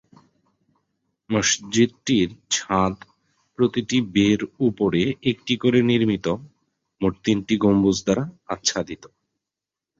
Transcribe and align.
মসজিদটির 1.29 2.29
ছাদ 2.53 2.95
প্রতিটি 3.59 3.97
‘বে’-র 4.13 4.39
উপরে 4.67 5.01
একটি 5.31 5.53
করে 5.57 5.79
নির্মিত 5.89 6.25
মোট 7.01 7.13
তিনটি 7.25 7.55
গম্বুজ 7.57 7.97
দ্বারা 8.05 8.23
আচ্ছাদিত। 8.47 9.03